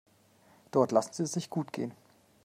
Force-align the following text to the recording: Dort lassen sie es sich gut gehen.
Dort 0.71 0.91
lassen 0.91 1.13
sie 1.13 1.21
es 1.25 1.33
sich 1.33 1.51
gut 1.51 1.71
gehen. 1.71 1.91